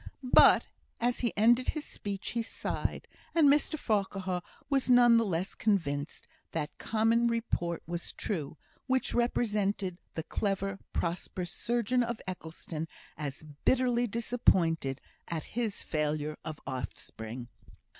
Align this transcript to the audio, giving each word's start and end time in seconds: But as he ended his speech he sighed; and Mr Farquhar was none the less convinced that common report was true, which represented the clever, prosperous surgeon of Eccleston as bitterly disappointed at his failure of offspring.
But 0.33 0.65
as 0.99 1.19
he 1.19 1.31
ended 1.37 1.67
his 1.69 1.85
speech 1.85 2.29
he 2.31 2.41
sighed; 2.41 3.07
and 3.35 3.47
Mr 3.47 3.77
Farquhar 3.77 4.41
was 4.67 4.89
none 4.89 5.17
the 5.17 5.23
less 5.23 5.53
convinced 5.53 6.27
that 6.53 6.75
common 6.79 7.27
report 7.27 7.83
was 7.85 8.11
true, 8.11 8.57
which 8.87 9.13
represented 9.13 9.99
the 10.15 10.23
clever, 10.23 10.79
prosperous 10.91 11.51
surgeon 11.51 12.01
of 12.01 12.19
Eccleston 12.25 12.87
as 13.15 13.43
bitterly 13.63 14.07
disappointed 14.07 14.99
at 15.27 15.43
his 15.53 15.83
failure 15.83 16.35
of 16.43 16.59
offspring. 16.65 17.49